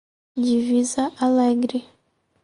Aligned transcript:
Divisa 0.43 1.03
Alegre 1.25 1.79